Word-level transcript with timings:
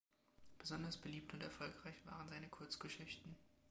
Besonders 0.57 0.97
beliebt 0.97 1.31
und 1.35 1.43
erfolgreich 1.43 1.93
waren 2.07 2.27
seine 2.27 2.47
Kurzgeschichten. 2.47 3.35